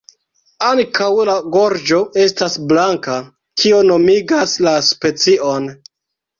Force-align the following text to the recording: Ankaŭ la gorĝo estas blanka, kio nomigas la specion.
Ankaŭ 0.69 1.09
la 1.29 1.35
gorĝo 1.55 1.99
estas 2.23 2.57
blanka, 2.73 3.21
kio 3.63 3.85
nomigas 3.93 4.59
la 4.69 4.77
specion. 4.91 5.73